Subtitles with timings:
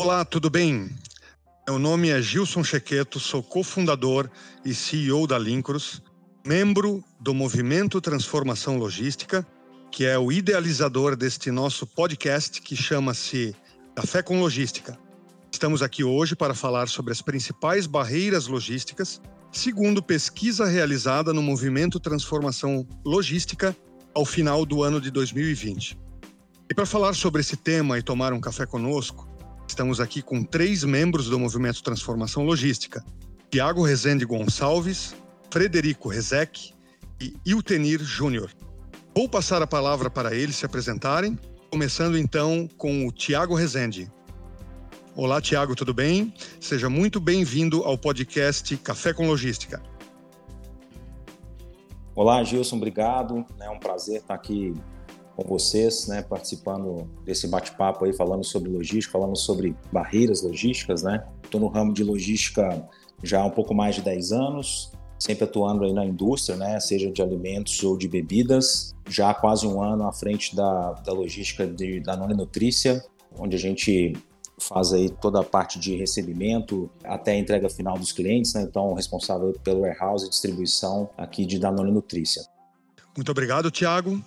[0.00, 0.88] Olá, tudo bem?
[1.66, 4.30] Meu nome é Gilson Chequeto, sou cofundador
[4.64, 6.00] e CEO da Lincros,
[6.46, 9.44] membro do Movimento Transformação Logística,
[9.90, 13.56] que é o idealizador deste nosso podcast que chama-se
[13.96, 14.96] Café com Logística.
[15.50, 19.20] Estamos aqui hoje para falar sobre as principais barreiras logísticas,
[19.50, 23.76] segundo pesquisa realizada no Movimento Transformação Logística
[24.14, 25.98] ao final do ano de 2020.
[26.70, 29.27] E para falar sobre esse tema e tomar um café conosco,
[29.68, 33.04] estamos aqui com três membros do Movimento Transformação Logística:
[33.50, 35.14] Tiago Rezende Gonçalves,
[35.50, 36.72] Frederico Rezec
[37.20, 38.50] e Iltenir Júnior.
[39.14, 41.38] Vou passar a palavra para eles se apresentarem,
[41.70, 44.10] começando então com o Tiago Rezende.
[45.14, 46.32] Olá, Tiago, tudo bem?
[46.60, 49.82] Seja muito bem-vindo ao podcast Café com Logística.
[52.14, 53.44] Olá, Gilson, obrigado.
[53.60, 54.74] É um prazer estar aqui
[55.38, 61.24] com vocês, né, participando desse bate-papo aí, falando sobre logística, falando sobre barreiras logísticas, né?
[61.44, 62.84] Estou no ramo de logística
[63.22, 67.08] já há um pouco mais de 10 anos, sempre atuando aí na indústria, né, seja
[67.08, 71.64] de alimentos ou de bebidas, já há quase um ano à frente da, da logística
[71.68, 73.04] de, da Nona Nutrícia,
[73.38, 74.14] onde a gente
[74.60, 78.62] faz aí toda a parte de recebimento até a entrega final dos clientes, né?
[78.62, 82.42] então responsável pelo warehouse e distribuição aqui de Danone Nutrícia.
[83.16, 84.20] Muito obrigado, Tiago.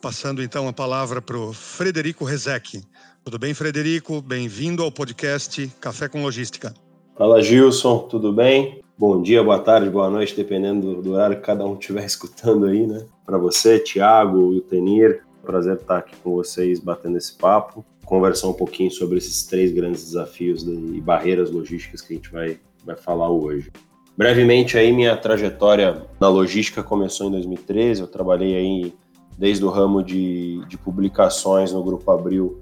[0.00, 2.82] Passando então a palavra para o Frederico Rezec.
[3.24, 4.22] Tudo bem, Frederico?
[4.22, 6.72] Bem-vindo ao podcast Café com Logística.
[7.16, 8.80] Fala, Gilson, tudo bem?
[8.96, 12.86] Bom dia, boa tarde, boa noite, dependendo do horário que cada um estiver escutando aí,
[12.86, 13.04] né?
[13.26, 18.48] Para você, Tiago e o Tenir, prazer estar aqui com vocês batendo esse papo conversar
[18.48, 22.96] um pouquinho sobre esses três grandes desafios e barreiras logísticas que a gente vai, vai
[22.96, 23.70] falar hoje.
[24.16, 28.94] Brevemente aí minha trajetória na logística começou em 2013, eu trabalhei aí
[29.38, 32.60] desde o ramo de, de publicações no Grupo Abril,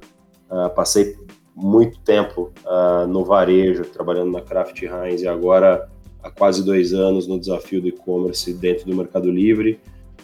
[0.51, 1.17] uh, passei
[1.55, 5.89] muito tempo uh, no varejo, trabalhando na Kraft Heinz e agora
[6.23, 9.81] há quase dois anos no desafio do e-commerce dentro do Mercado Livre,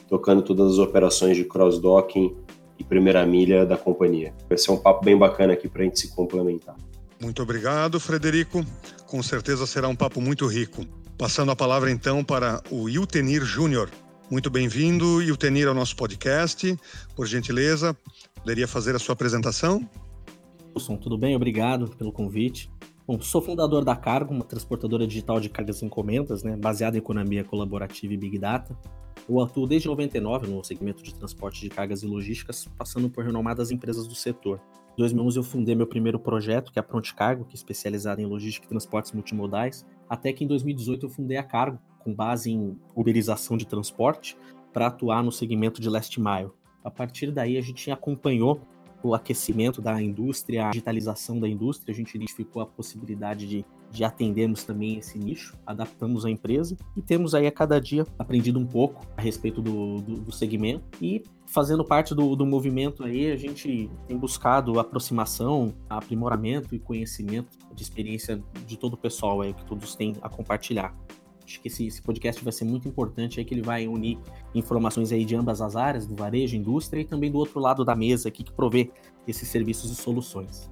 [0.08, 2.36] tocando todas as operações de cross-docking
[2.78, 4.34] e primeira milha da companhia.
[4.46, 6.76] Vai ser um papo bem bacana aqui para a gente se complementar.
[7.18, 8.62] Muito obrigado, Frederico.
[9.06, 10.84] Com certeza será um papo muito rico.
[11.16, 13.88] Passando a palavra então para o Iltenir Júnior.
[14.32, 16.74] Muito bem-vindo, Iltenir, ao nosso podcast.
[17.14, 17.94] Por gentileza,
[18.34, 19.86] poderia fazer a sua apresentação?
[20.74, 21.36] Wilson, tudo bem?
[21.36, 22.70] Obrigado pelo convite.
[23.06, 27.00] Bom, sou fundador da Cargo, uma transportadora digital de cargas e encomendas, né, baseada em
[27.00, 28.74] economia colaborativa e Big Data.
[29.28, 33.70] Eu atuo desde 99 no segmento de transporte de cargas e logísticas, passando por renomadas
[33.70, 34.58] empresas do setor.
[34.94, 38.22] Em 2011 eu fundei meu primeiro projeto, que é a Pronte Cargo, que é especializada
[38.22, 42.50] em logística e transportes multimodais, até que em 2018 eu fundei a Cargo, com base
[42.50, 44.36] em uberização de transporte,
[44.72, 46.50] para atuar no segmento de last mile.
[46.82, 48.60] A partir daí a gente acompanhou
[49.02, 54.02] o aquecimento da indústria, a digitalização da indústria, a gente identificou a possibilidade de de
[54.02, 58.66] atendermos também esse nicho, adaptamos a empresa e temos aí a cada dia aprendido um
[58.66, 63.36] pouco a respeito do, do, do segmento e fazendo parte do, do movimento aí, a
[63.36, 69.64] gente tem buscado aproximação, aprimoramento e conhecimento de experiência de todo o pessoal aí que
[69.66, 70.96] todos têm a compartilhar.
[71.52, 74.18] Acho que esse, esse podcast vai ser muito importante aí, que ele vai unir
[74.54, 77.94] informações aí de ambas as áreas, do varejo, indústria e também do outro lado da
[77.94, 78.90] mesa aqui que provê
[79.28, 80.70] esses serviços e soluções.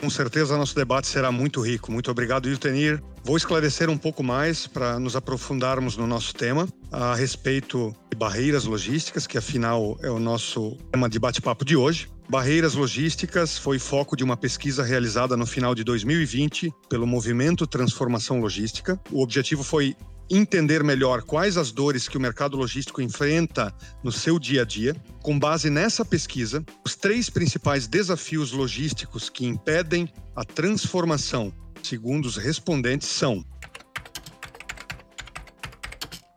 [0.00, 1.90] Com certeza nosso debate será muito rico.
[1.90, 3.02] Muito obrigado, Yutenir.
[3.24, 8.64] Vou esclarecer um pouco mais para nos aprofundarmos no nosso tema a respeito de barreiras
[8.64, 12.08] logísticas, que afinal é o nosso tema de bate-papo de hoje.
[12.28, 18.40] Barreiras logísticas foi foco de uma pesquisa realizada no final de 2020 pelo Movimento Transformação
[18.40, 19.00] Logística.
[19.12, 19.96] O objetivo foi
[20.28, 24.94] entender melhor quais as dores que o mercado logístico enfrenta no seu dia a dia.
[25.22, 32.36] Com base nessa pesquisa, os três principais desafios logísticos que impedem a transformação, segundo os
[32.36, 33.44] respondentes, são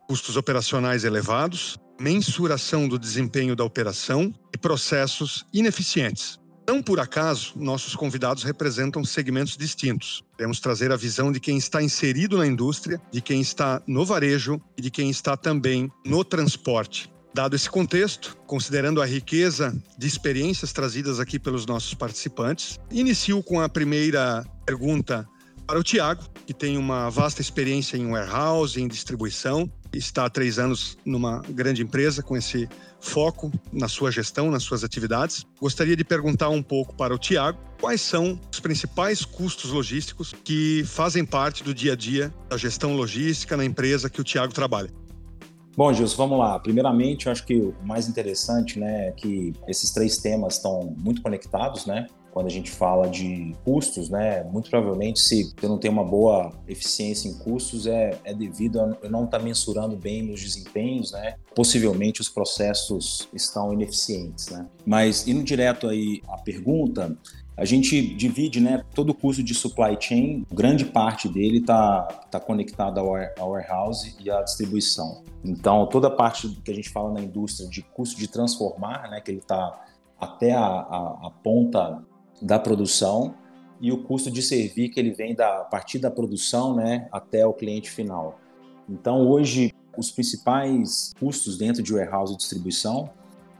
[0.07, 6.39] custos operacionais elevados, mensuração do desempenho da operação e processos ineficientes.
[6.69, 10.23] Não por acaso, nossos convidados representam segmentos distintos.
[10.37, 14.61] Queremos trazer a visão de quem está inserido na indústria, de quem está no varejo
[14.77, 17.11] e de quem está também no transporte.
[17.33, 23.59] Dado esse contexto, considerando a riqueza de experiências trazidas aqui pelos nossos participantes, inicio com
[23.59, 25.27] a primeira pergunta
[25.65, 30.59] para o Tiago, que tem uma vasta experiência em warehouse, em distribuição, está há três
[30.59, 32.67] anos numa grande empresa com esse
[32.99, 35.45] foco na sua gestão, nas suas atividades.
[35.59, 40.83] Gostaria de perguntar um pouco para o Tiago quais são os principais custos logísticos que
[40.85, 44.89] fazem parte do dia a dia da gestão logística na empresa que o Tiago trabalha.
[45.77, 46.59] Bom, Gilson, vamos lá.
[46.59, 51.21] Primeiramente, eu acho que o mais interessante né, é que esses três temas estão muito
[51.21, 52.07] conectados, né?
[52.31, 54.43] Quando a gente fala de custos, né?
[54.43, 58.97] Muito provavelmente, se eu não tenho uma boa eficiência em custos, é, é devido a
[59.01, 61.35] eu não estar tá mensurando bem meus desempenhos, né?
[61.55, 64.65] Possivelmente os processos estão ineficientes, né?
[64.85, 67.17] Mas indo direto aí à pergunta,
[67.59, 72.39] a gente divide né, todo o custo de supply chain, grande parte dele está tá
[72.39, 75.25] conectado ao, warehouse e à distribuição.
[75.43, 79.19] Então, toda a parte que a gente fala na indústria de custo de transformar, né,
[79.19, 79.77] que ele está
[80.17, 82.01] até a, a, a, ponta
[82.41, 83.35] da produção,
[83.81, 87.45] e o custo de servir, que ele vem da a partir da produção né, até
[87.45, 88.39] o cliente final.
[88.89, 93.09] Então, hoje, os principais custos dentro de warehouse e distribuição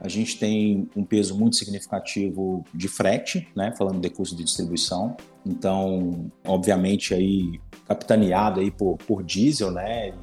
[0.00, 5.14] a gente tem um peso muito significativo de frete, né, falando de custo de distribuição.
[5.44, 10.14] Então, obviamente aí capitaneado aí por, por diesel, né,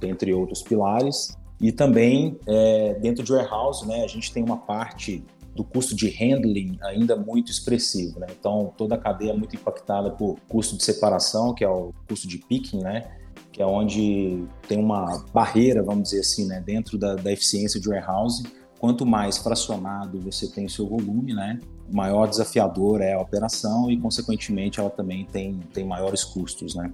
[0.00, 1.36] entre outros pilares.
[1.60, 5.22] E também é, dentro de warehouse, né, a gente tem uma parte
[5.54, 8.26] do custo de handling ainda muito expressivo, né?
[8.38, 12.26] Então toda a cadeia é muito impactada por custo de separação, que é o custo
[12.26, 13.10] de picking, né?
[13.50, 16.62] Que é onde tem uma barreira, vamos dizer assim, né?
[16.64, 18.42] Dentro da, da eficiência de warehouse
[18.82, 23.96] quanto mais fracionado você tem o seu volume, né, maior desafiador é a operação e,
[23.96, 26.90] consequentemente, ela também tem, tem maiores custos, né.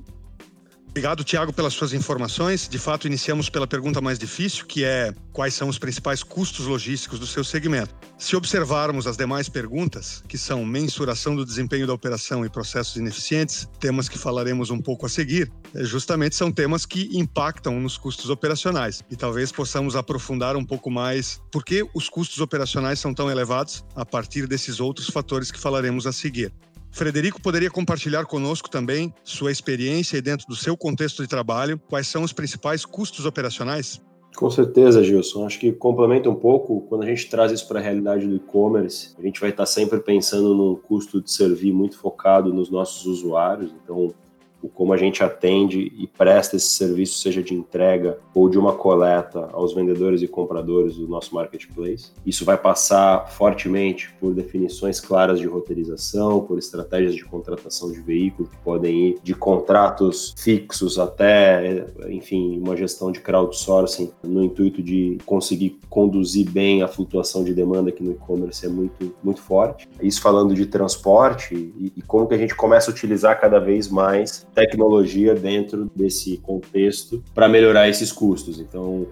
[0.99, 2.67] Obrigado, Tiago, pelas suas informações.
[2.69, 7.21] De fato, iniciamos pela pergunta mais difícil, que é quais são os principais custos logísticos
[7.21, 7.95] do seu segmento.
[8.19, 13.69] Se observarmos as demais perguntas, que são mensuração do desempenho da operação e processos ineficientes,
[13.79, 18.29] temas que falaremos um pouco a seguir, é, justamente são temas que impactam nos custos
[18.29, 19.01] operacionais.
[19.09, 23.85] E talvez possamos aprofundar um pouco mais por que os custos operacionais são tão elevados
[23.95, 26.53] a partir desses outros fatores que falaremos a seguir.
[26.91, 32.07] Frederico poderia compartilhar conosco também sua experiência e dentro do seu contexto de trabalho, quais
[32.07, 34.01] são os principais custos operacionais?
[34.37, 35.47] Com certeza, Gilson.
[35.47, 39.15] Acho que complementa um pouco quando a gente traz isso para a realidade do e-commerce.
[39.19, 43.73] A gente vai estar sempre pensando num custo de servir muito focado nos nossos usuários.
[43.83, 44.15] Então,
[44.63, 48.73] o como a gente atende e presta esse serviço, seja de entrega ou de uma
[48.73, 52.13] coleta aos vendedores e compradores do nosso marketplace.
[52.25, 58.49] Isso vai passar fortemente por definições claras de roteirização, por estratégias de contratação de veículo
[58.49, 65.19] que podem ir de contratos fixos até, enfim, uma gestão de crowdsourcing no intuito de
[65.25, 69.89] conseguir conduzir bem a flutuação de demanda que no e-commerce é muito, muito forte.
[70.03, 73.89] Isso falando de transporte e, e como que a gente começa a utilizar cada vez
[73.89, 78.59] mais tecnologia dentro desse contexto para melhorar esses custos.
[78.59, 79.07] Então,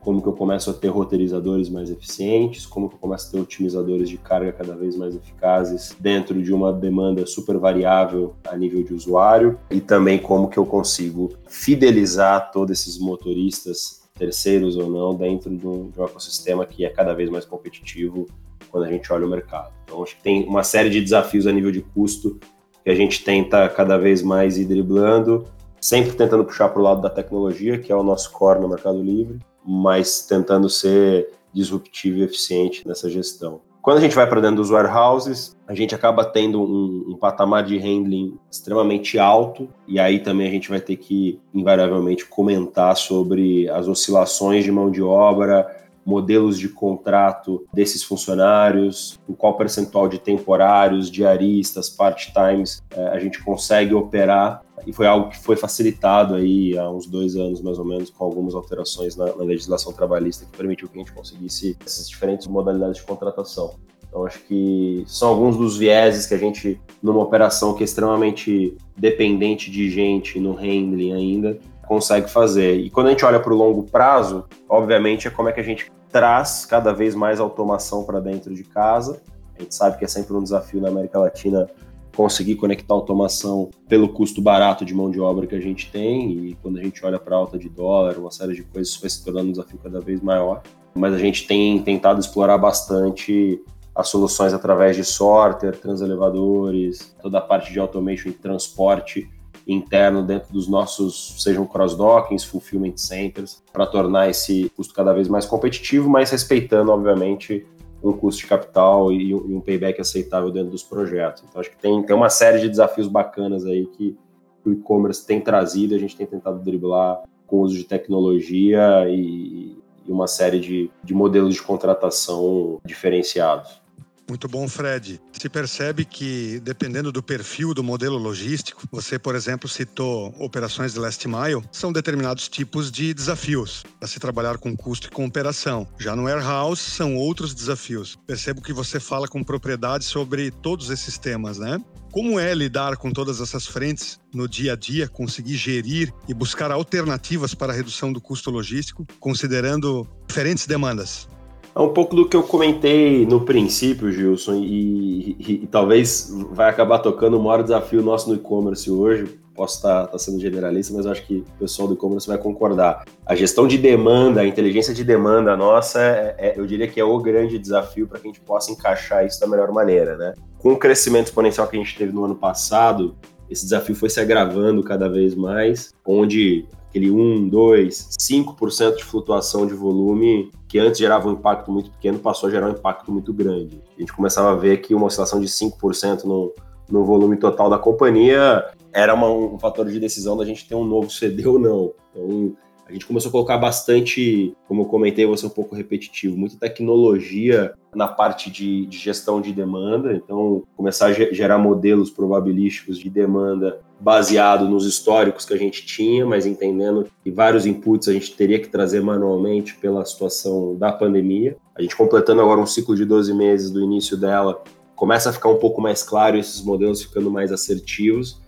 [0.00, 3.40] como que eu começo a ter roteirizadores mais eficientes, como que eu começo a ter
[3.40, 8.84] otimizadores de carga cada vez mais eficazes dentro de uma demanda super variável a nível
[8.84, 15.14] de usuário e também como que eu consigo fidelizar todos esses motoristas terceiros ou não
[15.14, 18.26] dentro de um, de um ecossistema que é cada vez mais competitivo
[18.70, 19.72] quando a gente olha o mercado.
[19.84, 22.38] Então acho que tem uma série de desafios a nível de custo
[22.86, 25.44] que a gente tenta cada vez mais ir driblando,
[25.80, 29.02] sempre tentando puxar para o lado da tecnologia, que é o nosso core no Mercado
[29.02, 33.60] Livre, mas tentando ser disruptivo e eficiente nessa gestão.
[33.82, 37.64] Quando a gente vai para dentro dos warehouses, a gente acaba tendo um, um, patamar
[37.64, 43.68] de handling extremamente alto, e aí também a gente vai ter que, invariavelmente, comentar sobre
[43.68, 45.75] as oscilações de mão de obra,
[46.06, 53.42] modelos de contrato desses funcionários, em qual percentual de temporários, diaristas, part-times é, a gente
[53.42, 57.84] consegue operar e foi algo que foi facilitado aí há uns dois anos mais ou
[57.84, 62.08] menos com algumas alterações na, na legislação trabalhista que permitiu que a gente conseguisse essas
[62.08, 63.74] diferentes modalidades de contratação.
[64.08, 68.76] Então, acho que são alguns dos vieses que a gente, numa operação que é extremamente
[68.96, 72.78] dependente de gente no handling ainda, consegue fazer.
[72.78, 75.62] E quando a gente olha para o longo prazo, obviamente é como é que a
[75.62, 79.20] gente traz cada vez mais automação para dentro de casa.
[79.54, 81.68] A gente sabe que é sempre um desafio na América Latina
[82.16, 86.54] conseguir conectar automação pelo custo barato de mão de obra que a gente tem e
[86.62, 89.10] quando a gente olha para a alta de dólar, uma série de coisas, isso vai
[89.10, 90.62] se tornando um desafio cada vez maior.
[90.94, 93.62] Mas a gente tem tentado explorar bastante
[93.94, 99.28] as soluções através de sorter, transelevadores, toda a parte de automation e transporte
[99.66, 105.44] interno dentro dos nossos, sejam cross-dockings, fulfillment centers, para tornar esse custo cada vez mais
[105.44, 107.66] competitivo, mas respeitando, obviamente,
[108.02, 111.42] um custo de capital e um payback aceitável dentro dos projetos.
[111.48, 114.16] Então, acho que tem, tem uma série de desafios bacanas aí que
[114.64, 119.76] o e-commerce tem trazido, a gente tem tentado driblar com o uso de tecnologia e,
[120.06, 123.80] e uma série de, de modelos de contratação diferenciados.
[124.28, 125.20] Muito bom, Fred.
[125.32, 130.98] Se percebe que, dependendo do perfil do modelo logístico, você, por exemplo, citou operações de
[130.98, 135.86] last mile, são determinados tipos de desafios para se trabalhar com custo e com operação.
[135.98, 138.16] Já no warehouse, são outros desafios.
[138.26, 141.80] Percebo que você fala com propriedade sobre todos esses temas, né?
[142.10, 146.70] Como é lidar com todas essas frentes no dia a dia, conseguir gerir e buscar
[146.70, 151.28] alternativas para a redução do custo logístico, considerando diferentes demandas?
[151.76, 156.70] É um pouco do que eu comentei no princípio, Gilson, e, e, e talvez vai
[156.70, 159.38] acabar tocando o maior desafio nosso no e-commerce hoje.
[159.54, 163.04] Posso estar, sendo generalista, mas acho que o pessoal do e-commerce vai concordar.
[163.26, 167.04] A gestão de demanda, a inteligência de demanda nossa, é, é, eu diria que é
[167.04, 170.16] o grande desafio para que a gente possa encaixar isso da melhor maneira.
[170.16, 170.32] Né?
[170.58, 173.14] Com o crescimento exponencial que a gente teve no ano passado,
[173.50, 176.64] esse desafio foi se agravando cada vez mais, onde
[176.96, 182.18] aquele 1, 2, 5% de flutuação de volume que antes gerava um impacto muito pequeno,
[182.18, 183.82] passou a gerar um impacto muito grande.
[183.96, 186.54] A gente começava a ver que uma oscilação de 5% no,
[186.88, 190.84] no volume total da companhia era uma, um fator de decisão da gente ter um
[190.84, 191.92] novo CD ou não.
[192.10, 192.56] Então,
[192.88, 196.56] a gente começou a colocar bastante, como eu comentei, vou ser um pouco repetitivo, muita
[196.56, 200.14] tecnologia na parte de, de, gestão de demanda.
[200.14, 206.24] Então, começar a gerar modelos probabilísticos de demanda baseado nos históricos que a gente tinha,
[206.24, 211.56] mas entendendo que vários inputs a gente teria que trazer manualmente pela situação da pandemia.
[211.74, 214.62] A gente completando agora um ciclo de 12 meses do início dela,
[214.94, 218.40] começa a ficar um pouco mais claro esses modelos ficando mais assertivos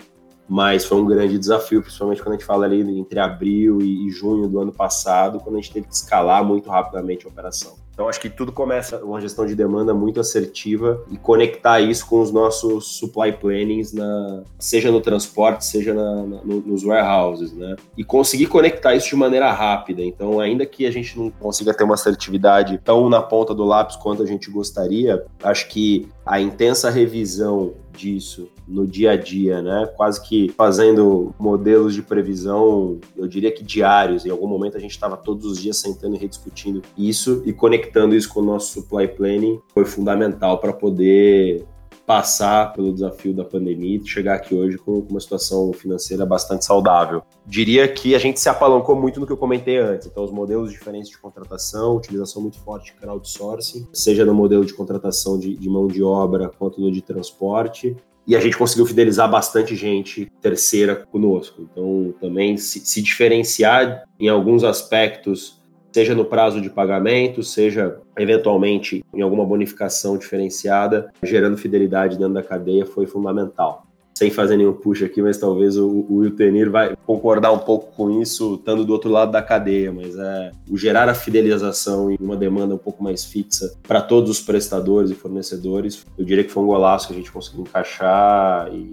[0.49, 4.49] mas foi um grande desafio, principalmente quando a gente fala ali entre abril e junho
[4.49, 7.77] do ano passado, quando a gente teve que escalar muito rapidamente a operação.
[7.99, 12.21] Então, acho que tudo começa uma gestão de demanda muito assertiva e conectar isso com
[12.21, 17.75] os nossos supply plannings, na, seja no transporte, seja na, na, nos warehouses, né?
[17.97, 20.01] E conseguir conectar isso de maneira rápida.
[20.01, 23.97] Então, ainda que a gente não consiga ter uma assertividade tão na ponta do lápis
[23.97, 29.87] quanto a gente gostaria, acho que a intensa revisão disso no dia a dia, né?
[29.97, 34.25] Quase que fazendo modelos de previsão, eu diria que diários.
[34.25, 38.15] Em algum momento a gente estava todos os dias sentando e rediscutindo isso e conectando
[38.15, 41.67] isso com o nosso supply planning foi fundamental para poder
[42.09, 47.23] passar pelo desafio da pandemia e chegar aqui hoje com uma situação financeira bastante saudável.
[47.47, 50.73] Diria que a gente se apalancou muito no que eu comentei antes, então os modelos
[50.73, 55.69] diferentes de contratação, utilização muito forte de crowdsourcing, seja no modelo de contratação de, de
[55.69, 57.95] mão de obra quanto no de transporte,
[58.27, 61.61] e a gente conseguiu fidelizar bastante gente terceira conosco.
[61.61, 65.58] Então, também se, se diferenciar em alguns aspectos
[65.99, 72.43] seja no prazo de pagamento, seja eventualmente em alguma bonificação diferenciada, gerando fidelidade dentro da
[72.43, 73.85] cadeia foi fundamental.
[74.15, 78.23] Sem fazer nenhum push aqui, mas talvez o, Will Tenir vai concordar um pouco com
[78.23, 82.37] isso, estando do outro lado da cadeia, mas é o gerar a fidelização e uma
[82.37, 86.63] demanda um pouco mais fixa para todos os prestadores e fornecedores, eu diria que foi
[86.63, 88.93] um golaço que a gente conseguiu encaixar e,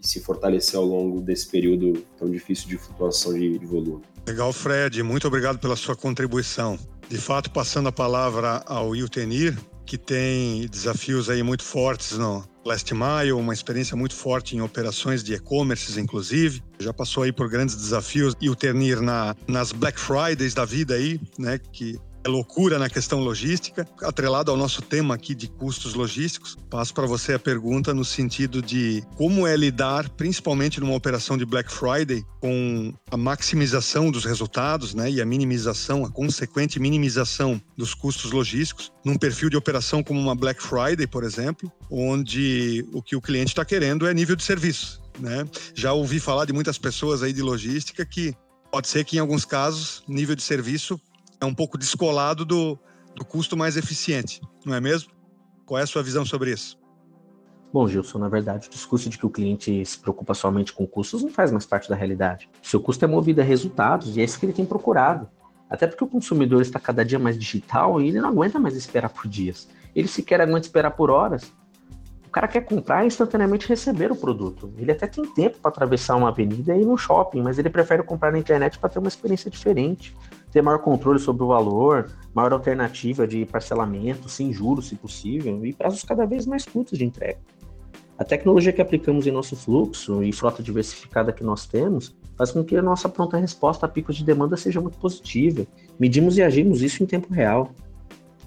[0.00, 4.02] e se fortalecer ao longo desse período tão difícil de flutuação de, de volume.
[4.26, 5.02] Legal, Fred.
[5.04, 6.76] Muito obrigado pela sua contribuição.
[7.08, 9.56] De fato, passando a palavra ao Iltenir,
[9.86, 15.22] que tem desafios aí muito fortes no Last Mile, uma experiência muito forte em operações
[15.22, 16.60] de e-commerce, inclusive.
[16.80, 18.34] Já passou aí por grandes desafios.
[18.42, 23.86] O Ternir na, nas Black Fridays da vida aí, né, que loucura na questão logística,
[24.02, 26.56] atrelado ao nosso tema aqui de custos logísticos.
[26.70, 31.44] Passo para você a pergunta no sentido de como é lidar, principalmente numa operação de
[31.44, 37.94] Black Friday, com a maximização dos resultados, né, e a minimização, a consequente minimização dos
[37.94, 43.16] custos logísticos, num perfil de operação como uma Black Friday, por exemplo, onde o que
[43.16, 45.00] o cliente está querendo é nível de serviço.
[45.18, 45.48] Né?
[45.74, 48.34] Já ouvi falar de muitas pessoas aí de logística que
[48.70, 51.00] pode ser que em alguns casos nível de serviço
[51.40, 52.78] é um pouco descolado do,
[53.14, 55.10] do custo mais eficiente, não é mesmo?
[55.64, 56.78] Qual é a sua visão sobre isso?
[57.72, 61.22] Bom, Gilson, na verdade, o discurso de que o cliente se preocupa somente com custos
[61.22, 62.48] não faz mais parte da realidade.
[62.62, 65.28] Seu custo é movido a resultados e é isso que ele tem procurado.
[65.68, 69.10] Até porque o consumidor está cada dia mais digital e ele não aguenta mais esperar
[69.10, 69.68] por dias.
[69.94, 71.52] Ele sequer aguenta esperar por horas.
[72.24, 74.72] O cara quer comprar e instantaneamente receber o produto.
[74.78, 78.02] Ele até tem tempo para atravessar uma avenida e ir no shopping, mas ele prefere
[78.02, 80.14] comprar na internet para ter uma experiência diferente
[80.56, 85.74] ter maior controle sobre o valor, maior alternativa de parcelamento, sem juros, se possível, e
[85.74, 87.38] prazos cada vez mais curtos de entrega.
[88.16, 92.64] A tecnologia que aplicamos em nosso fluxo e frota diversificada que nós temos faz com
[92.64, 95.66] que a nossa pronta resposta a picos de demanda seja muito positiva.
[95.98, 97.70] Medimos e agimos isso em tempo real.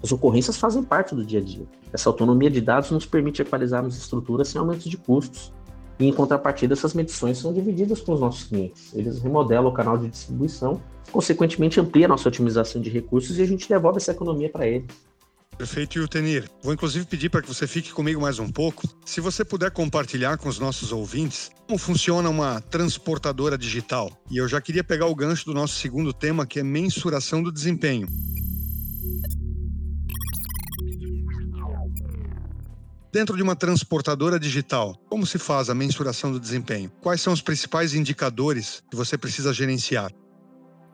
[0.02, 1.64] As ocorrências fazem parte do dia a dia.
[1.92, 5.52] Essa autonomia de dados nos permite equalizarmos estruturas sem aumentos de custos.
[6.00, 8.92] E, em contrapartida, essas medições são divididas com os nossos clientes.
[8.94, 10.80] Eles remodelam o canal de distribuição
[11.10, 14.88] consequentemente amplia a nossa otimização de recursos e a gente devolve essa economia para eles.
[15.58, 16.48] Perfeito, Yutenir.
[16.62, 18.88] Vou inclusive pedir para que você fique comigo mais um pouco.
[19.04, 24.10] Se você puder compartilhar com os nossos ouvintes como funciona uma transportadora digital.
[24.30, 27.52] E eu já queria pegar o gancho do nosso segundo tema, que é mensuração do
[27.52, 28.08] desempenho.
[33.12, 36.92] Dentro de uma transportadora digital, como se faz a mensuração do desempenho?
[37.00, 40.12] Quais são os principais indicadores que você precisa gerenciar?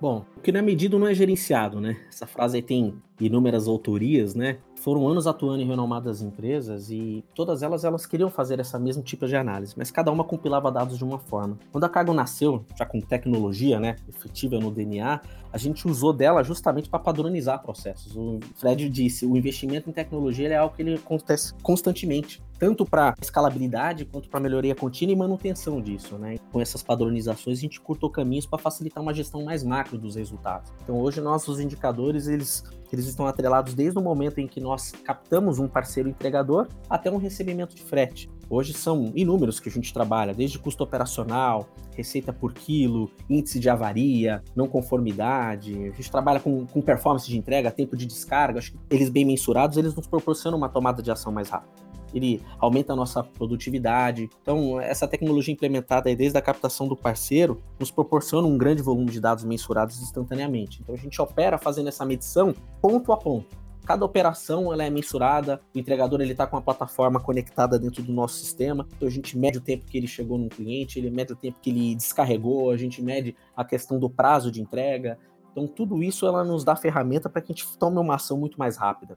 [0.00, 1.94] Bom, o que não é medido não é gerenciado, né?
[2.08, 4.56] Essa frase aí tem inúmeras autorias, né?
[4.80, 9.26] Foram anos atuando em renomadas empresas e todas elas elas queriam fazer essa mesmo tipo
[9.26, 11.58] de análise, mas cada uma compilava dados de uma forma.
[11.72, 15.20] Quando a Cargo nasceu, já com tecnologia, né, efetiva no DNA,
[15.52, 18.14] a gente usou dela justamente para padronizar processos.
[18.16, 23.14] O Fred disse, o investimento em tecnologia é algo que ele acontece constantemente tanto para
[23.20, 26.36] escalabilidade quanto para melhoria contínua e manutenção disso, né?
[26.52, 30.72] Com essas padronizações a gente curtou caminhos para facilitar uma gestão mais macro dos resultados.
[30.82, 35.58] Então hoje nossos indicadores eles eles estão atrelados desde o momento em que nós captamos
[35.58, 38.30] um parceiro entregador até um recebimento de frete.
[38.48, 43.68] Hoje são inúmeros que a gente trabalha, desde custo operacional, receita por quilo, índice de
[43.68, 45.72] avaria, não conformidade.
[45.72, 48.60] A gente trabalha com, com performance de entrega, tempo de descarga.
[48.60, 51.85] Acho que eles bem mensurados, eles nos proporcionam uma tomada de ação mais rápida
[52.16, 54.28] ele aumenta a nossa produtividade.
[54.42, 59.20] Então, essa tecnologia implementada desde a captação do parceiro nos proporciona um grande volume de
[59.20, 60.80] dados mensurados instantaneamente.
[60.82, 63.66] Então, a gente opera fazendo essa medição ponto a ponto.
[63.86, 68.12] Cada operação ela é mensurada, o entregador ele está com a plataforma conectada dentro do
[68.12, 71.32] nosso sistema, então a gente mede o tempo que ele chegou no cliente, ele mede
[71.32, 75.16] o tempo que ele descarregou, a gente mede a questão do prazo de entrega.
[75.52, 78.58] Então tudo isso ela nos dá ferramenta para que a gente tome uma ação muito
[78.58, 79.16] mais rápida.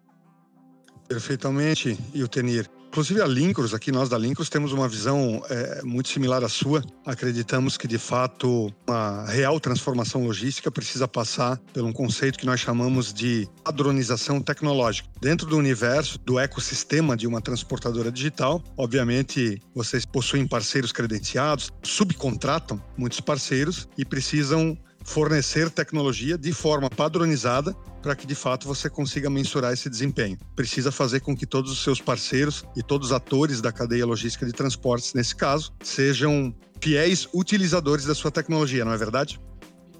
[1.07, 2.69] Perfeitamente, Iltenir.
[2.89, 6.83] Inclusive a Lincros, aqui nós da Lincros temos uma visão é, muito similar à sua.
[7.05, 12.59] Acreditamos que de fato uma real transformação logística precisa passar por um conceito que nós
[12.59, 15.07] chamamos de padronização tecnológica.
[15.21, 22.81] Dentro do universo do ecossistema de uma transportadora digital, obviamente vocês possuem parceiros credenciados, subcontratam
[22.97, 24.75] muitos parceiros e precisam
[25.09, 30.37] fornecer tecnologia de forma padronizada para que de fato você consiga mensurar esse desempenho.
[30.55, 34.45] Precisa fazer com que todos os seus parceiros e todos os atores da cadeia logística
[34.45, 39.41] de transportes, nesse caso, sejam fiéis utilizadores da sua tecnologia, não é verdade?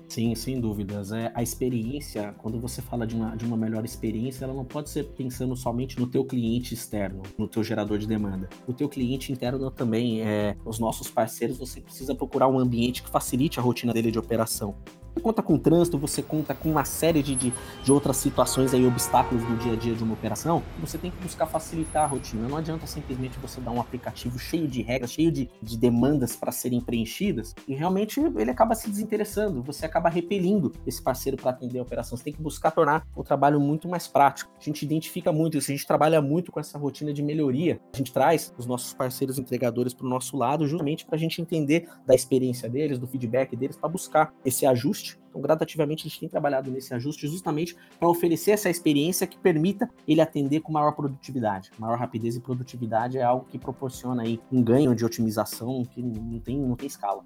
[0.10, 1.12] Sim, sem dúvidas.
[1.12, 4.90] É, a experiência, quando você fala de uma, de uma melhor experiência, ela não pode
[4.90, 8.50] ser pensando somente no teu cliente externo, no teu gerador de demanda.
[8.68, 13.10] O teu cliente interno também, é, os nossos parceiros, você precisa procurar um ambiente que
[13.10, 14.76] facilite a rotina dele de operação.
[15.22, 19.44] Conta com trânsito, você conta com uma série de, de, de, outras situações aí, obstáculos
[19.44, 22.48] no dia a dia de uma operação, você tem que buscar facilitar a rotina.
[22.48, 26.52] Não adianta simplesmente você dar um aplicativo cheio de regras, cheio de, de demandas para
[26.52, 31.80] serem preenchidas, e realmente ele acaba se desinteressando, você acaba repelindo esse parceiro para atender
[31.80, 32.18] a operação.
[32.18, 34.52] Você tem que buscar tornar o trabalho muito mais prático.
[34.60, 37.80] A gente identifica muito isso, a gente trabalha muito com essa rotina de melhoria.
[37.94, 41.42] A gente traz os nossos parceiros entregadores para o nosso lado, justamente para a gente
[41.42, 44.99] entender da experiência deles, do feedback deles, para buscar esse ajuste
[45.30, 49.90] então, gradativamente, a gente tem trabalhado nesse ajuste justamente para oferecer essa experiência que permita
[50.08, 51.70] ele atender com maior produtividade.
[51.78, 56.40] Maior rapidez e produtividade é algo que proporciona aí um ganho de otimização que não
[56.40, 57.24] tem, não tem escala.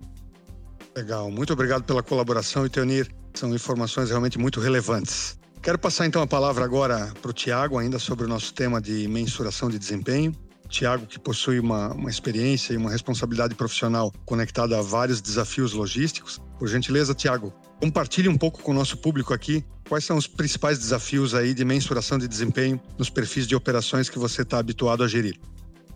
[0.96, 3.10] Legal, muito obrigado pela colaboração, Itenir.
[3.34, 5.40] São informações realmente muito relevantes.
[5.62, 9.08] Quero passar então a palavra agora para o Tiago, ainda sobre o nosso tema de
[9.08, 10.36] mensuração de desempenho.
[10.68, 16.42] Tiago, que possui uma, uma experiência e uma responsabilidade profissional conectada a vários desafios logísticos.
[16.58, 20.80] Por gentileza, Tiago, compartilhe um pouco com o nosso público aqui quais são os principais
[20.80, 25.08] desafios aí de mensuração de desempenho nos perfis de operações que você está habituado a
[25.08, 25.38] gerir.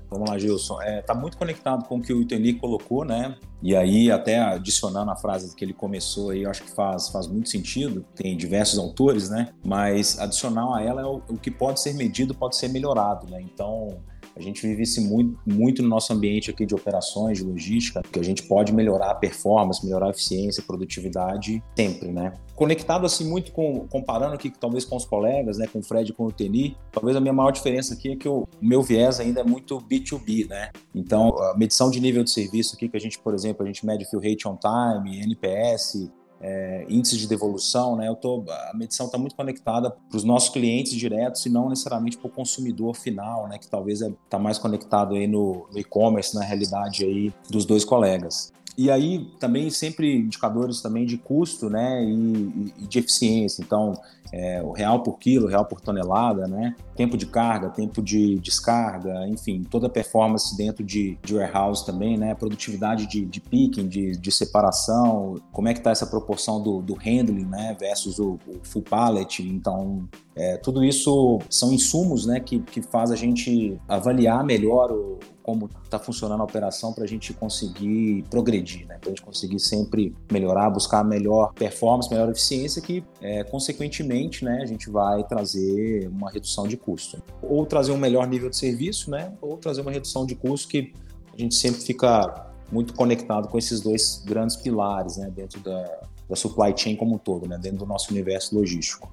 [0.10, 0.82] Vamos lá, Gilson.
[0.82, 3.38] Está é, tá muito conectado com o que o Iteni colocou, né?
[3.64, 7.26] E aí, até adicionando a frase que ele começou aí, eu acho que faz, faz
[7.26, 8.06] muito sentido.
[8.16, 9.50] Tem diversos autores, né?
[9.66, 13.42] Mas adicional a ela é o, o que pode ser medido, pode ser melhorado, né?
[13.42, 13.98] Então,
[14.38, 18.20] a gente vive isso muito, muito no nosso ambiente aqui de operações, de logística, que
[18.20, 22.34] a gente pode melhorar a performance, melhorar a eficiência, produtividade sempre, né?
[22.56, 26.26] Conectado assim muito com, comparando aqui talvez com os colegas, né, com o Fred com
[26.26, 29.42] o Teni, talvez a minha maior diferença aqui é que o, o meu viés ainda
[29.42, 30.72] é muito B2B, né?
[30.94, 33.86] Então, a medição de nível de serviço aqui que a gente, por exemplo, a gente
[33.86, 36.10] mede fill rate on time, NPS,
[36.42, 38.08] é, índices de devolução, né?
[38.08, 42.18] Eu tô, a medição está muito conectada para os nossos clientes diretos e não necessariamente
[42.18, 43.58] para o consumidor final, né?
[43.58, 47.66] Que talvez está é, tá mais conectado aí no, no e-commerce, na realidade aí dos
[47.66, 48.52] dois colegas.
[48.78, 53.64] E aí também sempre indicadores também de custo, né, e, e de eficiência.
[53.64, 53.94] Então,
[54.32, 59.28] é, o real por quilo, real por tonelada, né, tempo de carga, tempo de descarga,
[59.28, 64.12] enfim, toda a performance dentro de, de warehouse também, né, produtividade de, de picking, de,
[64.12, 68.60] de separação, como é que está essa proporção do, do handling, né, versus o, o
[68.64, 69.42] full pallet.
[69.42, 75.18] Então, é, tudo isso são insumos, né, que, que faz a gente avaliar melhor o
[75.48, 78.98] como está funcionando a operação para a gente conseguir progredir, né?
[79.00, 84.60] para a gente conseguir sempre melhorar, buscar melhor performance, melhor eficiência, que é, consequentemente né,
[84.62, 87.24] a gente vai trazer uma redução de custo.
[87.42, 89.32] Ou trazer um melhor nível de serviço, né?
[89.42, 90.92] ou trazer uma redução de custo que
[91.34, 96.36] a gente sempre fica muito conectado com esses dois grandes pilares né, dentro da, da
[96.36, 99.10] supply chain como um todo, né, dentro do nosso universo logístico.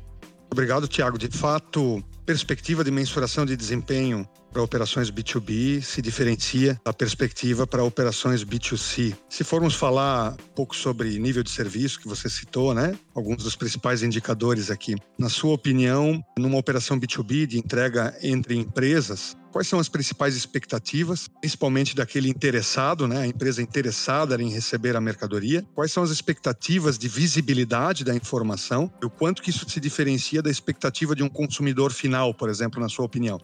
[0.54, 1.18] Obrigado, Tiago.
[1.18, 7.82] De fato, perspectiva de mensuração de desempenho para operações B2B se diferencia da perspectiva para
[7.82, 9.16] operações B2C.
[9.28, 12.96] Se formos falar um pouco sobre nível de serviço que você citou, né?
[13.12, 14.94] Alguns dos principais indicadores aqui.
[15.18, 21.28] Na sua opinião, numa operação B2B de entrega entre empresas, quais são as principais expectativas,
[21.28, 25.64] principalmente daquele interessado, né, a empresa interessada em receber a mercadoria?
[25.76, 30.42] Quais são as expectativas de visibilidade da informação e o quanto que isso se diferencia
[30.42, 33.38] da expectativa de um consumidor final, por exemplo, na sua opinião?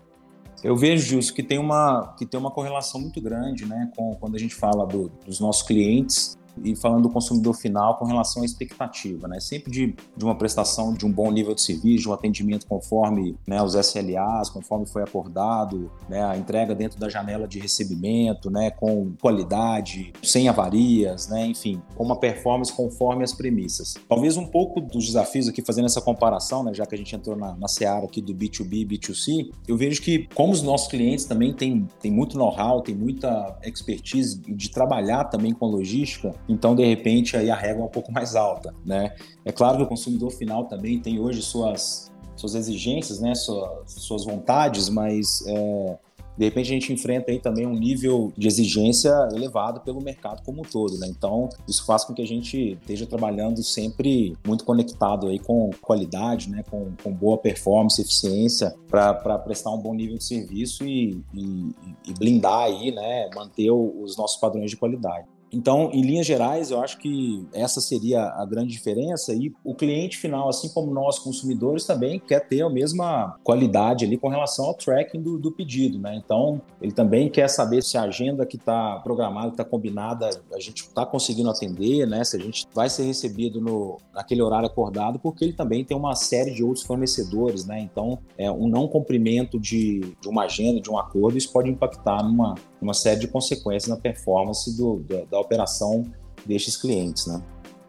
[0.64, 4.34] Eu vejo, Gilson, que tem uma, que tem uma correlação muito grande né, com quando
[4.34, 8.44] a gente fala do, dos nossos clientes e falando do consumidor final com relação à
[8.44, 9.40] expectativa, né?
[9.40, 13.36] Sempre de, de uma prestação de um bom nível de serviço, de um atendimento conforme
[13.46, 18.70] né, os SLAs, conforme foi acordado, né, a entrega dentro da janela de recebimento, né,
[18.70, 23.94] com qualidade, sem avarias, né, enfim, com uma performance conforme as premissas.
[24.08, 27.36] Talvez um pouco dos desafios aqui, fazendo essa comparação, né, já que a gente entrou
[27.36, 31.24] na, na seara aqui do B2B e B2C, eu vejo que como os nossos clientes
[31.24, 36.84] também têm, têm muito know-how, têm muita expertise de trabalhar também com logística, então, de
[36.84, 39.14] repente, aí a régua é um pouco mais alta, né?
[39.44, 43.36] É claro que o consumidor final também tem hoje suas, suas exigências, né?
[43.36, 45.98] Suas, suas vontades, mas é,
[46.36, 50.62] de repente a gente enfrenta aí também um nível de exigência elevado pelo mercado como
[50.62, 51.06] um todo, né?
[51.06, 56.50] Então, isso faz com que a gente esteja trabalhando sempre muito conectado aí com qualidade,
[56.50, 56.64] né?
[56.68, 61.74] Com, com boa performance, eficiência, para prestar um bom nível de serviço e, e,
[62.08, 63.30] e blindar aí, né?
[63.36, 65.28] Manter os nossos padrões de qualidade.
[65.52, 70.16] Então, em linhas gerais, eu acho que essa seria a grande diferença e o cliente
[70.16, 74.74] final, assim como nós consumidores, também quer ter a mesma qualidade ali com relação ao
[74.74, 76.20] tracking do, do pedido, né?
[76.24, 80.60] Então, ele também quer saber se a agenda que está programada, que está combinada, a
[80.60, 82.22] gente está conseguindo atender, né?
[82.24, 86.14] Se a gente vai ser recebido no, naquele horário acordado, porque ele também tem uma
[86.14, 87.80] série de outros fornecedores, né?
[87.80, 92.22] Então, é, um não cumprimento de, de uma agenda, de um acordo, isso pode impactar
[92.22, 96.10] numa, numa série de consequências na performance do, da, da operação
[96.46, 97.42] destes clientes, né?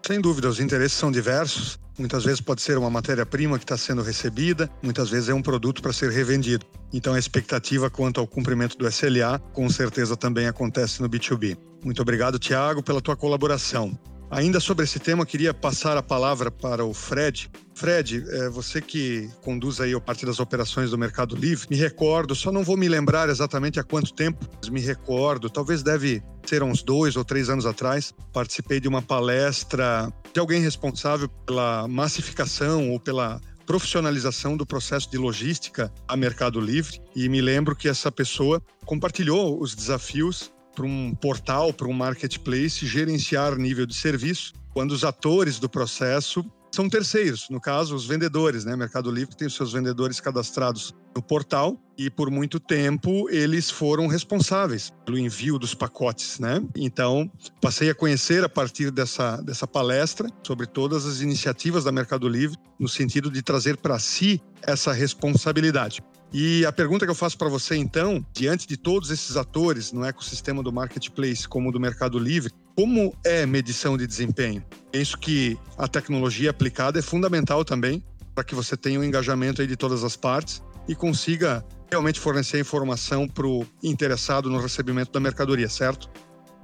[0.05, 1.79] Sem dúvida, os interesses são diversos.
[1.97, 5.81] Muitas vezes pode ser uma matéria-prima que está sendo recebida, muitas vezes é um produto
[5.81, 6.65] para ser revendido.
[6.91, 11.57] Então a expectativa quanto ao cumprimento do SLA com certeza também acontece no B2B.
[11.83, 13.97] Muito obrigado, Tiago, pela tua colaboração.
[14.31, 17.51] Ainda sobre esse tema, queria passar a palavra para o Fred.
[17.75, 22.33] Fred, é, você que conduz aí a parte das operações do Mercado Livre, me recordo,
[22.33, 26.63] só não vou me lembrar exatamente há quanto tempo, mas me recordo, talvez deve ser
[26.63, 32.89] uns dois ou três anos atrás, participei de uma palestra de alguém responsável pela massificação
[32.89, 38.09] ou pela profissionalização do processo de logística a Mercado Livre e me lembro que essa
[38.09, 44.91] pessoa compartilhou os desafios para um portal, para um marketplace, gerenciar nível de serviço, quando
[44.91, 48.75] os atores do processo são terceiros, no caso, os vendedores, né?
[48.77, 54.07] Mercado Livre tem os seus vendedores cadastrados no portal e por muito tempo eles foram
[54.07, 56.63] responsáveis pelo envio dos pacotes, né?
[56.73, 57.29] Então,
[57.59, 62.57] passei a conhecer a partir dessa, dessa palestra sobre todas as iniciativas da Mercado Livre
[62.79, 66.01] no sentido de trazer para si essa responsabilidade.
[66.33, 70.05] E a pergunta que eu faço para você, então, diante de todos esses atores no
[70.05, 74.63] ecossistema do marketplace, como do Mercado Livre, como é medição de desempenho?
[74.91, 78.01] Penso que a tecnologia aplicada é fundamental também
[78.33, 82.17] para que você tenha o um engajamento aí de todas as partes e consiga realmente
[82.17, 86.09] fornecer informação para o interessado no recebimento da mercadoria, certo?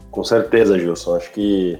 [0.09, 1.17] Com certeza, Gilson.
[1.17, 1.77] Acho que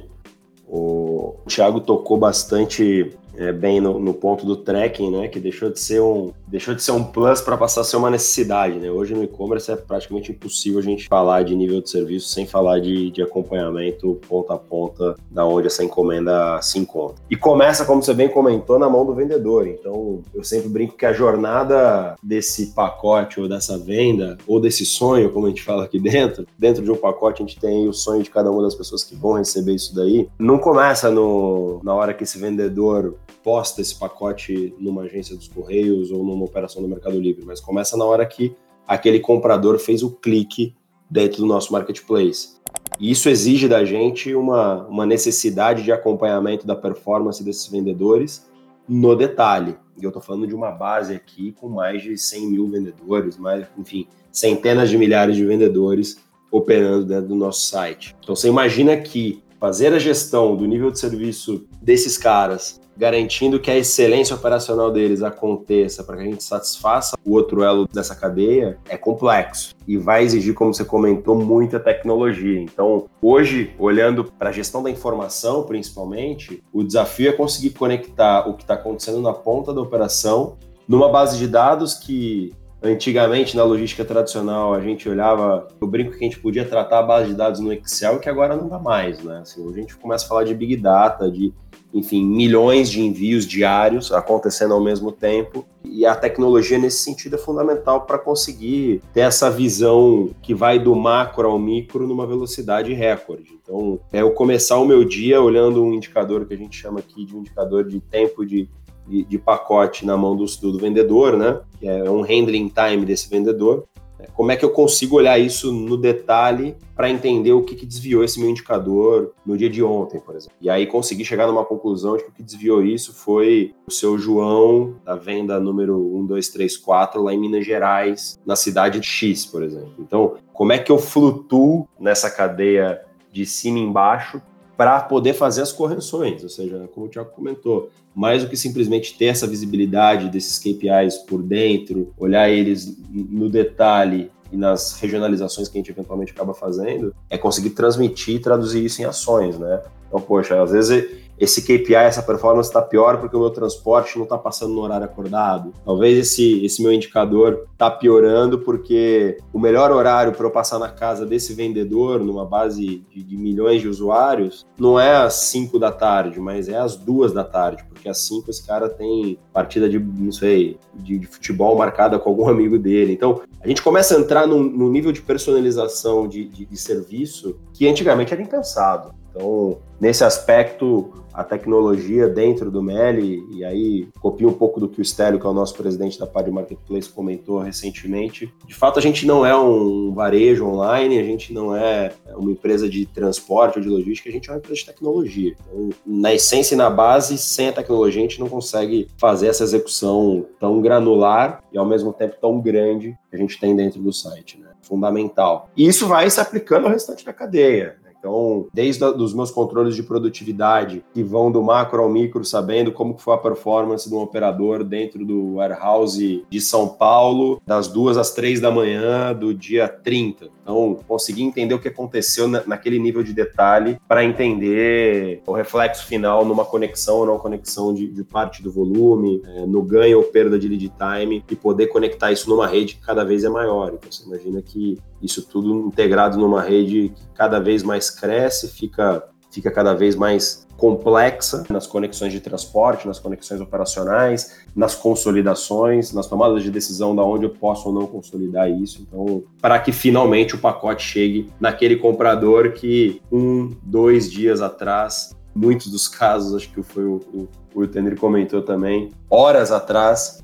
[0.67, 5.28] o Thiago tocou bastante é, bem no, no, ponto do tracking, né?
[5.28, 8.10] Que deixou de ser um, deixou de ser um plus para passar a ser uma
[8.10, 8.89] necessidade, né?
[8.89, 12.80] Hoje no e-commerce é praticamente impossível a gente falar de nível de serviço sem falar
[12.80, 17.15] de, de acompanhamento ponta a ponta da onde essa encomenda se encontra.
[17.30, 19.67] E começa, como você bem comentou, na mão do vendedor.
[19.67, 25.32] Então, eu sempre brinco que a jornada desse pacote ou dessa venda ou desse sonho,
[25.32, 28.23] como a gente fala aqui dentro, dentro de um pacote a gente tem o sonho
[28.23, 30.28] de cada uma das pessoas que vão receber isso daí.
[30.39, 36.11] Não começa no, na hora que esse vendedor posta esse pacote numa agência dos Correios
[36.11, 38.55] ou numa operação do Mercado Livre, mas começa na hora que
[38.87, 40.75] aquele comprador fez o clique
[41.09, 42.57] dentro do nosso marketplace.
[42.99, 48.47] E isso exige da gente uma, uma necessidade de acompanhamento da performance desses vendedores
[48.87, 49.75] no detalhe.
[49.99, 53.67] E eu estou falando de uma base aqui com mais de 100 mil vendedores, mais,
[53.77, 56.17] enfim, centenas de milhares de vendedores
[56.51, 58.15] operando dentro do nosso site.
[58.21, 63.69] Então você imagina que fazer a gestão do nível de serviço desses caras garantindo que
[63.69, 68.77] a excelência operacional deles aconteça para que a gente satisfaça o outro elo dessa cadeia,
[68.89, 72.60] é complexo e vai exigir, como você comentou, muita tecnologia.
[72.60, 78.55] Então, hoje, olhando para a gestão da informação, principalmente, o desafio é conseguir conectar o
[78.55, 80.57] que está acontecendo na ponta da operação
[80.88, 86.17] numa base de dados que Antigamente, na logística tradicional, a gente olhava, eu brinco que
[86.17, 89.21] a gente podia tratar a base de dados no Excel, que agora não dá mais,
[89.23, 89.39] né?
[89.39, 91.51] Assim, a gente começa a falar de Big Data, de
[91.97, 95.65] enfim, milhões de envios diários acontecendo ao mesmo tempo.
[95.83, 100.95] E a tecnologia, nesse sentido, é fundamental para conseguir ter essa visão que vai do
[100.95, 103.57] macro ao micro numa velocidade recorde.
[103.62, 107.25] Então, é eu começar o meu dia olhando um indicador que a gente chama aqui
[107.25, 108.69] de um indicador de tempo de,
[109.07, 111.60] de, de pacote na mão do, do vendedor, né?
[111.79, 113.86] Que é um handling time desse vendedor.
[114.34, 118.23] Como é que eu consigo olhar isso no detalhe para entender o que, que, desviou
[118.23, 120.56] esse meu indicador no dia de ontem, por exemplo?
[120.60, 124.17] E aí conseguir chegar numa conclusão de que o que desviou isso foi o seu
[124.17, 129.93] João da venda número 1234 lá em Minas Gerais, na cidade de X, por exemplo.
[129.99, 134.41] Então, como é que eu flutuo nessa cadeia de cima e embaixo
[134.77, 139.17] para poder fazer as correções, ou seja, como o Tiago comentou, mais do que simplesmente
[139.17, 145.77] ter essa visibilidade desses KPIs por dentro, olhar eles no detalhe e nas regionalizações que
[145.77, 149.81] a gente eventualmente acaba fazendo, é conseguir transmitir e traduzir isso em ações, né?
[150.07, 154.23] Então, poxa, às vezes esse KPI, essa performance está pior porque o meu transporte não
[154.23, 155.71] está passando no horário acordado.
[155.86, 160.89] Talvez esse, esse meu indicador está piorando porque o melhor horário para eu passar na
[160.89, 165.91] casa desse vendedor, numa base de, de, milhões de usuários, não é às 5 da
[165.91, 170.00] tarde, mas é às 2 da tarde, porque às 5 esse cara tem partida de,
[170.00, 173.13] não sei, de, de, futebol marcada com algum amigo dele.
[173.13, 177.60] Então, a gente começa a entrar num, num nível de personalização de, de, de serviço
[177.73, 179.13] que antigamente era impensado.
[179.38, 185.00] Então, nesse aspecto, a tecnologia dentro do Meli, e aí copia um pouco do que
[185.00, 188.52] o Stélio, que é o nosso presidente da Padre Marketplace, comentou recentemente.
[188.65, 192.89] De fato, a gente não é um varejo online, a gente não é uma empresa
[192.89, 195.56] de transporte ou de logística, a gente é uma empresa de tecnologia.
[195.69, 199.63] Então, na essência e na base, sem a tecnologia, a gente não consegue fazer essa
[199.63, 204.12] execução tão granular e ao mesmo tempo tão grande que a gente tem dentro do
[204.12, 204.60] site.
[204.60, 204.69] Né?
[204.82, 205.69] Fundamental.
[205.78, 208.06] E isso vai se aplicando ao restante da cadeia.
[208.19, 213.17] Então, desde os meus controles de produtividade, que vão do macro ao micro, sabendo como
[213.17, 218.60] foi a performance do operador dentro do warehouse de São Paulo, das duas às três
[218.60, 220.49] da manhã do dia 30.
[220.62, 226.43] Então, conseguir entender o que aconteceu naquele nível de detalhe para entender o reflexo final
[226.43, 230.60] numa conexão ou não conexão de, de parte do volume, é, no ganho ou perda
[230.60, 233.93] de lead time e poder conectar isso numa rede que cada vez é maior.
[233.93, 239.23] Então, você imagina que isso tudo integrado numa rede que cada vez mais cresce, fica,
[239.51, 246.27] fica cada vez mais complexa nas conexões de transporte, nas conexões operacionais, nas consolidações, nas
[246.27, 249.01] tomadas de decisão da onde eu posso ou não consolidar isso.
[249.01, 255.91] Então, para que finalmente o pacote chegue naquele comprador que um, dois dias atrás, muitos
[255.91, 260.39] dos casos, acho que foi o, o, o Tenir comentou também, horas atrás,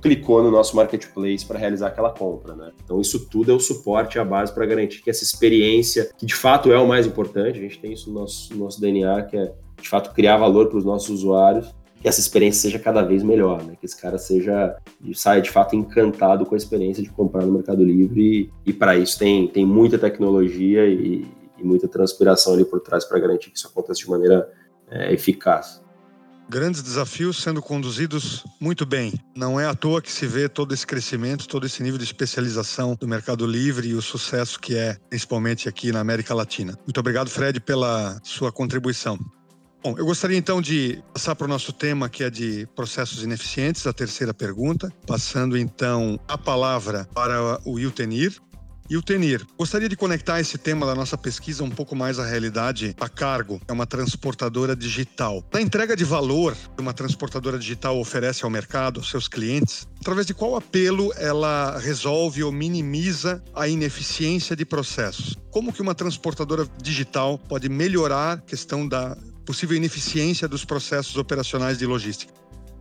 [0.00, 2.72] clicou no nosso marketplace para realizar aquela compra, né?
[2.84, 6.34] Então isso tudo é o suporte, a base para garantir que essa experiência, que de
[6.34, 9.36] fato é o mais importante, a gente tem isso no nosso, no nosso DNA, que
[9.36, 13.22] é de fato criar valor para os nossos usuários, que essa experiência seja cada vez
[13.22, 13.74] melhor, né?
[13.78, 14.76] Que esse cara seja
[15.14, 18.96] saia de fato encantado com a experiência de comprar no Mercado Livre e, e para
[18.96, 21.26] isso tem, tem muita tecnologia e,
[21.58, 24.48] e muita transpiração ali por trás para garantir que isso aconteça de maneira
[24.90, 25.82] é, eficaz
[26.48, 29.12] grandes desafios sendo conduzidos muito bem.
[29.36, 32.96] Não é à toa que se vê todo esse crescimento, todo esse nível de especialização
[32.98, 36.78] do Mercado Livre e o sucesso que é, principalmente aqui na América Latina.
[36.86, 39.18] Muito obrigado, Fred, pela sua contribuição.
[39.82, 43.86] Bom, eu gostaria então de passar para o nosso tema que é de processos ineficientes,
[43.86, 48.40] a terceira pergunta, passando então a palavra para o Iltenir.
[48.90, 52.24] E o Tenir, gostaria de conectar esse tema da nossa pesquisa um pouco mais à
[52.24, 52.96] realidade.
[52.98, 55.44] A Cargo é uma transportadora digital.
[55.52, 60.26] Na entrega de valor que uma transportadora digital oferece ao mercado, aos seus clientes, através
[60.26, 65.36] de qual apelo ela resolve ou minimiza a ineficiência de processos?
[65.50, 71.76] Como que uma transportadora digital pode melhorar a questão da possível ineficiência dos processos operacionais
[71.76, 72.32] de logística?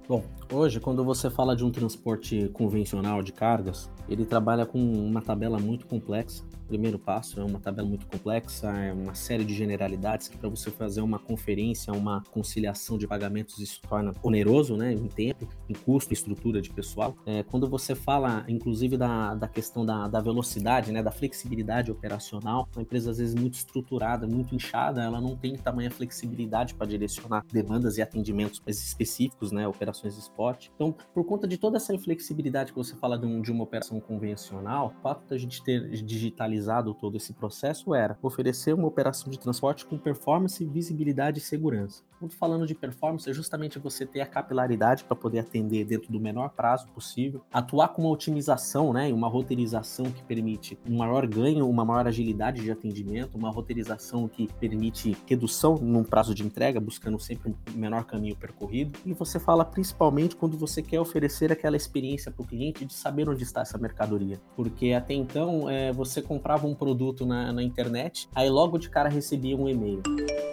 [0.08, 5.22] Bom, hoje, quando você fala de um transporte convencional de cargas, ele trabalha com uma
[5.22, 10.28] tabela muito complexa primeiro passo é uma tabela muito complexa, é uma série de generalidades
[10.28, 15.08] que para você fazer uma conferência, uma conciliação de pagamentos, isso torna oneroso, né, em
[15.08, 17.16] tempo, em custo, em estrutura de pessoal.
[17.26, 22.68] É, quando você fala, inclusive, da, da questão da, da velocidade, né, da flexibilidade operacional,
[22.76, 27.46] uma empresa às vezes muito estruturada, muito inchada, ela não tem tamanha flexibilidade para direcionar
[27.52, 29.68] demandas e atendimentos mais específicos, né,
[29.98, 30.70] operações spot.
[30.76, 34.00] Então, por conta de toda essa inflexibilidade que você fala de, um, de uma operação
[34.00, 39.40] convencional, o fato da gente ter digitalizado todo esse processo era oferecer uma operação de
[39.40, 42.04] transporte com performance, visibilidade e segurança.
[42.20, 46.20] Quando falando de performance, é justamente você ter a capilaridade para poder atender dentro do
[46.20, 51.70] menor prazo possível, atuar com uma otimização, né, uma roteirização que permite um maior ganho,
[51.70, 57.20] uma maior agilidade de atendimento, uma roteirização que permite redução num prazo de entrega, buscando
[57.20, 58.98] sempre um menor caminho percorrido.
[59.06, 59.87] E você fala principalmente
[60.36, 64.40] quando você quer oferecer aquela experiência para o cliente de saber onde está essa mercadoria,
[64.56, 69.10] porque até então é, você comprava um produto na, na internet, aí logo de cara
[69.10, 70.02] recebia um e-mail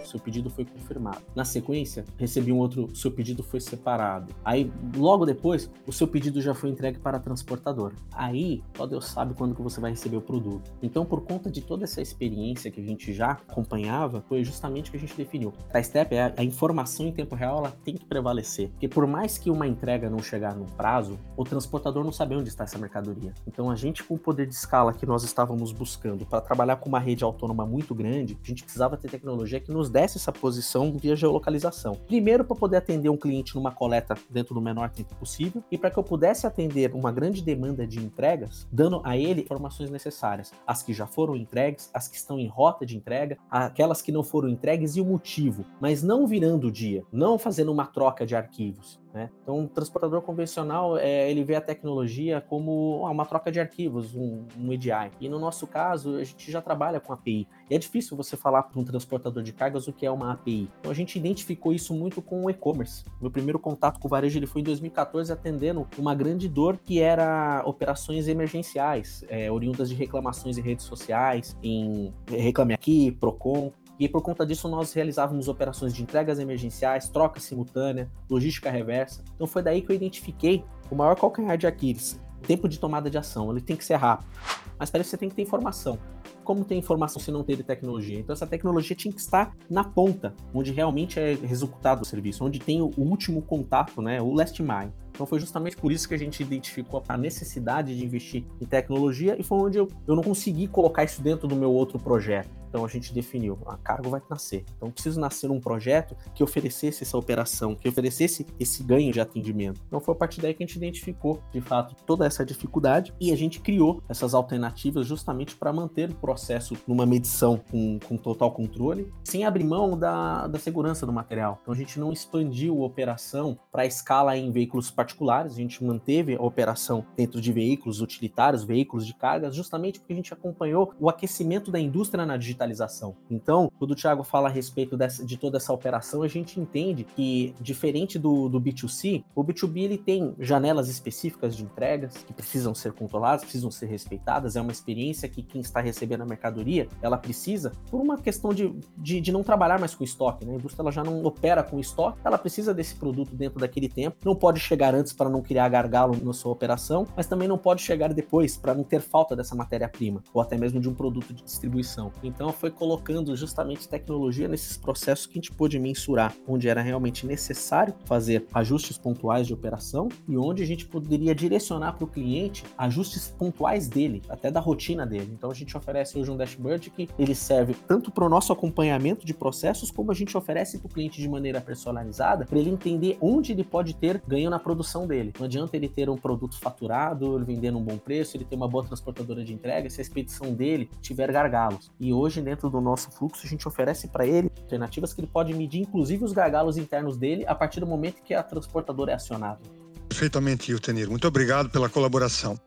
[0.05, 1.21] seu pedido foi confirmado.
[1.35, 4.33] Na sequência, recebi um outro, seu pedido foi separado.
[4.43, 7.95] Aí, logo depois, o seu pedido já foi entregue para a transportadora.
[8.13, 10.71] Aí, só Deus sabe quando que você vai receber o produto.
[10.81, 14.91] Então, por conta de toda essa experiência que a gente já acompanhava, foi justamente o
[14.91, 15.53] que a gente definiu.
[15.73, 18.69] A STEP, a, a informação em tempo real, ela tem que prevalecer.
[18.69, 22.49] Porque por mais que uma entrega não chegar no prazo, o transportador não sabe onde
[22.49, 23.33] está essa mercadoria.
[23.47, 26.89] Então, a gente, com o poder de escala que nós estávamos buscando para trabalhar com
[26.89, 30.91] uma rede autônoma muito grande, a gente precisava ter tecnologia que nos desse essa posição
[30.91, 31.93] via geolocalização.
[32.05, 35.89] Primeiro, para poder atender um cliente numa coleta dentro do menor tempo possível, e para
[35.89, 40.83] que eu pudesse atender uma grande demanda de entregas, dando a ele informações necessárias, as
[40.83, 44.49] que já foram entregues, as que estão em rota de entrega, aquelas que não foram
[44.49, 48.99] entregues e o motivo, mas não virando o dia, não fazendo uma troca de arquivos,
[49.15, 49.29] né?
[49.41, 54.45] Então, o transportador convencional, é, ele vê a tecnologia como uma troca de arquivos, um,
[54.59, 55.09] um EDI.
[55.21, 57.47] E no nosso caso, a gente já trabalha com API.
[57.69, 60.69] E é difícil você falar para um transportador de cargas o que é uma API.
[60.81, 63.05] Então, a gente identificou isso muito com o e-commerce.
[63.21, 66.99] Meu primeiro contato com o varejo ele foi em 2014, atendendo uma grande dor que
[66.99, 73.71] era operações emergenciais, é, oriundas de reclamações em redes sociais, em Reclame Aqui, Procon.
[73.99, 79.23] E por conta disso, nós realizávamos operações de entregas emergenciais, troca simultânea, logística reversa.
[79.35, 82.19] Então foi daí que eu identifiquei o maior calcanhar de Aquiles.
[82.43, 84.29] O tempo de tomada de ação, ele tem que ser rápido.
[84.77, 85.97] Mas para isso você tem que ter informação.
[86.43, 88.19] Como ter informação se não ter tecnologia?
[88.19, 92.59] Então essa tecnologia tinha que estar na ponta, onde realmente é executado o serviço, onde
[92.59, 94.91] tem o último contato, né, o last mile.
[95.15, 99.35] Então foi justamente por isso que a gente identificou a necessidade de investir em tecnologia
[99.39, 102.49] e foi onde eu, eu não consegui colocar isso dentro do meu outro projeto.
[102.75, 104.65] Então a gente definiu, a cargo vai nascer.
[104.75, 109.79] Então preciso nascer um projeto que oferecesse essa operação, que oferecesse esse ganho de atendimento.
[109.87, 113.31] Então foi a partir daí que a gente identificou, de fato, toda essa dificuldade e
[113.31, 118.51] a gente criou essas alternativas justamente para manter o processo numa medição com, com total
[118.51, 121.59] controle, sem abrir mão da, da segurança do material.
[121.61, 126.35] Então a gente não expandiu a operação para escala em veículos particulares, a gente manteve
[126.35, 131.09] a operação dentro de veículos utilitários, veículos de cargas, justamente porque a gente acompanhou o
[131.09, 133.15] aquecimento da indústria na digitalização digitalização.
[133.29, 137.03] Então, quando o Thiago fala a respeito dessa, de toda essa operação, a gente entende
[137.03, 142.73] que, diferente do, do B2C, o B2B ele tem janelas específicas de entregas que precisam
[142.73, 144.55] ser controladas, precisam ser respeitadas.
[144.55, 148.73] É uma experiência que quem está recebendo a mercadoria, ela precisa, por uma questão de,
[148.97, 150.45] de, de não trabalhar mais com estoque.
[150.45, 150.53] Né?
[150.53, 154.17] A indústria ela já não opera com estoque, ela precisa desse produto dentro daquele tempo.
[154.23, 157.81] Não pode chegar antes para não criar gargalo na sua operação, mas também não pode
[157.81, 161.43] chegar depois para não ter falta dessa matéria-prima, ou até mesmo de um produto de
[161.43, 162.11] distribuição.
[162.23, 167.25] Então, foi colocando justamente tecnologia nesses processos que a gente pôde mensurar, onde era realmente
[167.25, 172.63] necessário fazer ajustes pontuais de operação e onde a gente poderia direcionar para o cliente
[172.77, 175.31] ajustes pontuais dele, até da rotina dele.
[175.33, 179.25] Então a gente oferece hoje um dashboard que ele serve tanto para o nosso acompanhamento
[179.25, 183.17] de processos, como a gente oferece para o cliente de maneira personalizada, para ele entender
[183.21, 185.33] onde ele pode ter ganho na produção produção dele.
[185.37, 188.67] Não adianta ele ter um produto faturado, ele vender num bom preço, ele ter uma
[188.67, 191.91] boa transportadora de entrega se a expedição dele tiver gargalos.
[191.99, 195.53] E hoje, dentro do nosso fluxo, a gente oferece para ele alternativas que ele pode
[195.53, 199.59] medir, inclusive, os gargalos internos dele a partir do momento que a transportadora é acionada.
[200.07, 201.09] Perfeitamente, Iltenir.
[201.09, 202.57] Muito obrigado pela colaboração.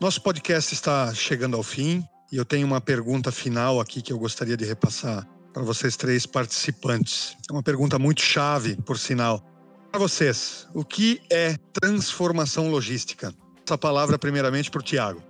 [0.00, 4.18] Nosso podcast está chegando ao fim e eu tenho uma pergunta final aqui que eu
[4.18, 7.34] gostaria de repassar para vocês três participantes.
[7.48, 9.42] É uma pergunta muito chave, por sinal.
[9.96, 13.32] Para vocês, o que é transformação logística?
[13.66, 15.22] Essa palavra, primeiramente, para o Tiago.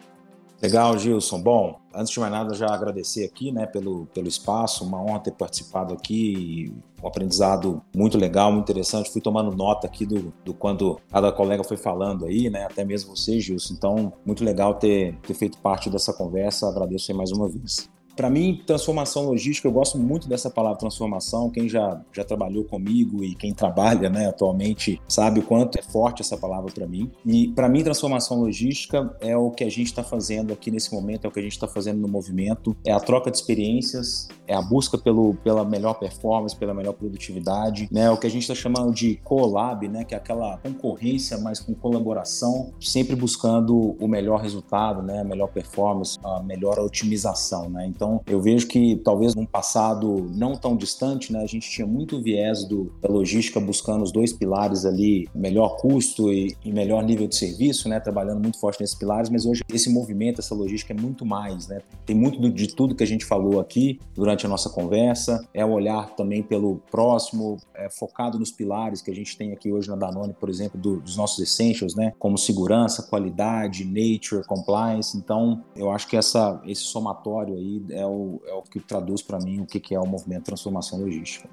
[0.60, 1.40] Legal, Gilson.
[1.40, 5.30] Bom, antes de mais nada, já agradecer aqui né, pelo, pelo espaço, uma honra ter
[5.30, 9.12] participado aqui, um aprendizado muito legal, muito interessante.
[9.12, 13.14] Fui tomando nota aqui do, do quando cada colega foi falando aí, né, até mesmo
[13.14, 13.72] você, Gilson.
[13.72, 16.68] Então, muito legal ter, ter feito parte dessa conversa.
[16.68, 17.88] Agradeço aí mais uma vez.
[18.16, 21.50] Para mim, transformação logística, eu gosto muito dessa palavra transformação.
[21.50, 26.22] Quem já, já trabalhou comigo e quem trabalha né, atualmente sabe o quanto é forte
[26.22, 27.10] essa palavra para mim.
[27.26, 31.26] E para mim, transformação logística é o que a gente está fazendo aqui nesse momento,
[31.26, 34.54] é o que a gente está fazendo no movimento, é a troca de experiências, é
[34.54, 38.54] a busca pelo, pela melhor performance, pela melhor produtividade, né, o que a gente está
[38.54, 44.40] chamando de collab, né, que é aquela concorrência, mas com colaboração, sempre buscando o melhor
[44.40, 47.68] resultado, né, a melhor performance, a melhor otimização.
[47.68, 47.86] Né?
[47.86, 51.86] Então, então, eu vejo que talvez num passado não tão distante, né, a gente tinha
[51.86, 57.02] muito viés do, da logística buscando os dois pilares ali, melhor custo e, e melhor
[57.02, 60.92] nível de serviço, né, trabalhando muito forte nesses pilares, mas hoje esse movimento, essa logística
[60.92, 61.80] é muito mais, né?
[62.04, 65.64] Tem muito do, de tudo que a gente falou aqui durante a nossa conversa, é
[65.64, 69.88] o olhar também pelo próximo, é, focado nos pilares que a gente tem aqui hoje
[69.88, 75.16] na Danone, por exemplo, do, dos nossos essentials, né, como segurança, qualidade, nature, compliance.
[75.16, 79.38] Então, eu acho que essa, esse somatório aí é o, é o que traduz para
[79.38, 81.48] mim o que, que é o movimento transformação logística.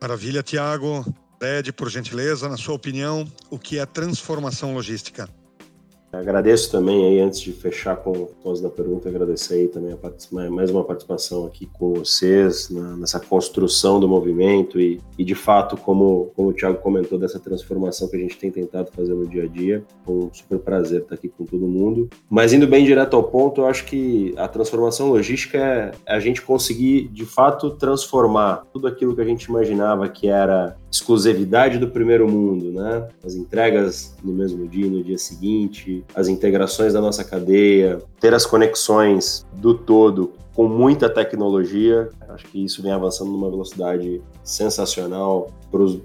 [0.00, 1.04] Maravilha, Tiago.
[1.42, 5.28] Ed, por gentileza, na sua opinião, o que é transformação logística?
[6.12, 10.50] Agradeço também aí, antes de fechar com o pós da pergunta, agradecer aí também a
[10.50, 15.76] mais uma participação aqui com vocês na, nessa construção do movimento e, e, de fato,
[15.76, 19.44] como, como o Thiago comentou, dessa transformação que a gente tem tentado fazer no dia
[19.44, 19.84] a dia.
[20.04, 22.08] Foi um super prazer estar aqui com todo mundo.
[22.28, 26.42] Mas indo bem direto ao ponto, eu acho que a transformação logística é a gente
[26.42, 32.28] conseguir, de fato, transformar tudo aquilo que a gente imaginava que era exclusividade do primeiro
[32.28, 33.08] mundo, né?
[33.24, 38.44] As entregas no mesmo dia, no dia seguinte, as integrações da nossa cadeia, ter as
[38.44, 42.08] conexões do todo com muita tecnologia.
[42.28, 45.50] Acho que isso vem avançando numa velocidade sensacional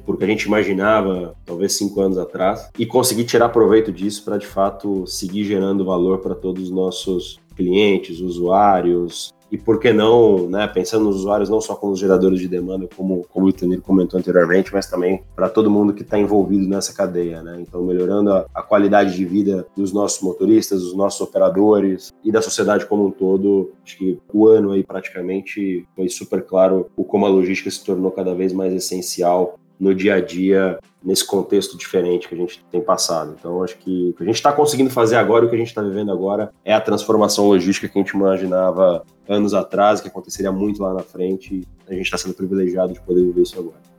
[0.06, 4.46] porque a gente imaginava talvez cinco anos atrás e conseguir tirar proveito disso para de
[4.46, 10.68] fato seguir gerando valor para todos os nossos clientes, usuários, e por que não, né,
[10.68, 14.20] pensando nos usuários não só como os geradores de demanda, como, como o Tenir comentou
[14.20, 17.58] anteriormente, mas também para todo mundo que está envolvido nessa cadeia, né?
[17.62, 22.42] Então, melhorando a, a, qualidade de vida dos nossos motoristas, dos nossos operadores e da
[22.42, 23.72] sociedade como um todo.
[23.84, 28.12] Acho que o ano aí praticamente foi super claro o como a logística se tornou
[28.12, 32.82] cada vez mais essencial no dia a dia nesse contexto diferente que a gente tem
[32.82, 33.36] passado.
[33.38, 35.68] Então, acho que o que a gente está conseguindo fazer agora, o que a gente
[35.68, 40.52] está vivendo agora, é a transformação logística que a gente imaginava anos atrás, que aconteceria
[40.52, 41.68] muito lá na frente.
[41.88, 43.96] A gente está sendo privilegiado de poder viver isso agora.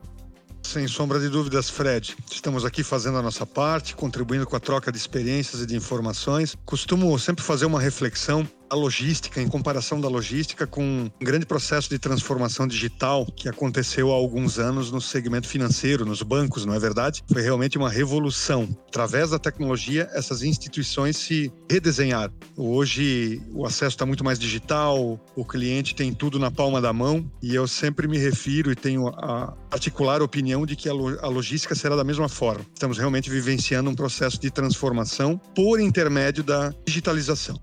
[0.63, 2.13] Sem sombra de dúvidas, Fred.
[2.29, 6.57] Estamos aqui fazendo a nossa parte, contribuindo com a troca de experiências e de informações.
[6.65, 11.89] Costumo sempre fazer uma reflexão a logística, em comparação da logística com um grande processo
[11.89, 16.79] de transformação digital que aconteceu há alguns anos no segmento financeiro, nos bancos, não é
[16.79, 17.23] verdade?
[17.31, 18.67] Foi realmente uma revolução.
[18.87, 22.33] Através da tecnologia, essas instituições se redesenharam.
[22.55, 27.29] Hoje, o acesso está muito mais digital, o cliente tem tudo na palma da mão
[27.41, 31.95] e eu sempre me refiro e tenho a particular opinião de que a logística será
[31.95, 32.65] da mesma forma.
[32.73, 37.59] Estamos realmente vivenciando um processo de transformação por intermédio da digitalização.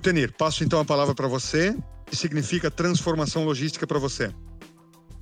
[0.00, 1.76] Tenir, passo então a palavra para você.
[2.06, 4.30] Que significa transformação logística para você?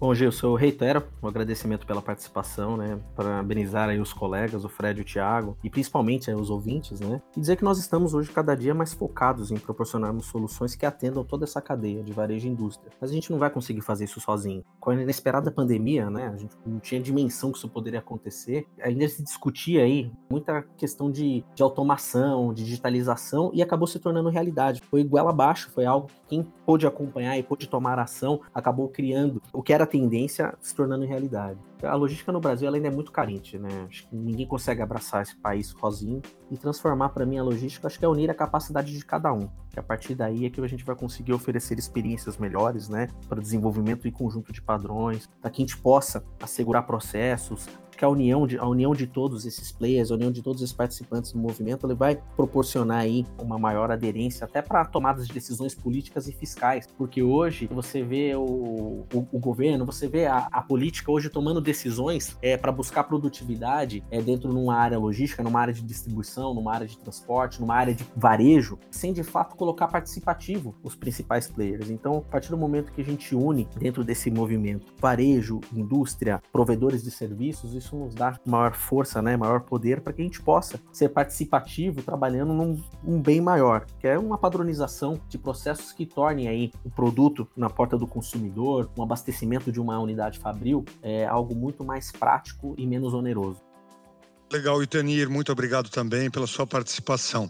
[0.03, 2.99] Bom, Gilson, eu reitero o agradecimento pela participação, né?
[3.15, 7.23] Parabenizar aí os colegas, o Fred e o Thiago, e principalmente aí, os ouvintes, né?
[7.37, 11.23] E dizer que nós estamos hoje cada dia mais focados em proporcionarmos soluções que atendam
[11.23, 12.91] toda essa cadeia de varejo e indústria.
[13.01, 14.65] Mas a gente não vai conseguir fazer isso sozinho.
[14.81, 16.33] Com a inesperada pandemia, né?
[16.35, 18.67] A gente não tinha dimensão que isso poderia acontecer.
[18.83, 24.31] Ainda se discutia aí muita questão de, de automação, de digitalização, e acabou se tornando
[24.31, 24.83] realidade.
[24.91, 29.41] Foi igual abaixo, foi algo que quem pôde acompanhar e pôde tomar ação acabou criando
[29.53, 31.61] o que era tendência se tornando realidade.
[31.83, 33.69] A logística no Brasil ainda é muito carente, né?
[33.87, 37.99] Acho que ninguém consegue abraçar esse país sozinho e transformar para mim a logística, acho
[37.99, 39.51] que é unir a capacidade de cada um.
[39.73, 43.41] Que a partir daí é que a gente vai conseguir oferecer experiências melhores, né, para
[43.41, 47.67] desenvolvimento e conjunto de padrões, para que a gente possa assegurar processos,
[48.03, 50.75] que a união de, a união de todos esses players, a união de todos esses
[50.75, 55.73] participantes do movimento, ele vai proporcionar aí uma maior aderência até para tomadas de decisões
[55.73, 60.61] políticas e fiscais, porque hoje você vê o, o, o governo, você vê a, a,
[60.61, 65.61] política hoje tomando decisões é, para buscar produtividade é, dentro de uma área logística, numa
[65.61, 69.87] área de distribuição, numa área de transporte, numa área de varejo, sem de fato colocar
[69.87, 71.89] participativo os principais players.
[71.89, 77.01] Então, a partir do momento que a gente une dentro desse movimento varejo, indústria, provedores
[77.01, 80.81] de serviços, isso nos dá maior força, né, maior poder para que a gente possa
[80.93, 86.49] ser participativo trabalhando num um bem maior, que é uma padronização de processos que tornem
[86.49, 91.55] aí o produto na porta do consumidor, um abastecimento de uma unidade fabril, é algo
[91.55, 93.61] muito mais prático e menos oneroso.
[94.53, 97.49] Legal, Itanir, muito obrigado também pela sua participação.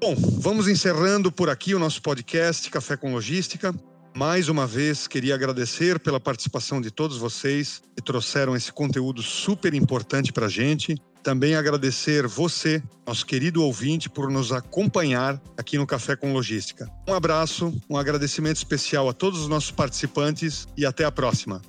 [0.00, 3.74] Bom, vamos encerrando por aqui o nosso podcast Café com Logística.
[4.14, 9.72] Mais uma vez, queria agradecer pela participação de todos vocês que trouxeram esse conteúdo super
[9.72, 10.96] importante para a gente.
[11.22, 16.86] Também agradecer você, nosso querido ouvinte, por nos acompanhar aqui no Café com Logística.
[17.08, 21.62] Um abraço, um agradecimento especial a todos os nossos participantes e até a próxima.